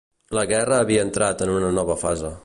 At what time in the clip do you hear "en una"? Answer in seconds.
1.47-1.69